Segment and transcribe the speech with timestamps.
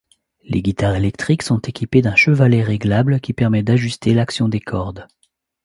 [0.45, 5.07] Les guitares électriques sont équipées d'un chevalet réglable qui permet d'ajuster l'action des cordes.